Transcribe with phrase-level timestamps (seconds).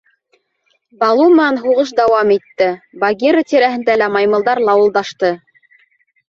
[1.01, 2.69] Балу менән һуғыш дауам итте,
[3.03, 5.33] Багира тирәһендә лә маймылдар лауылдашты.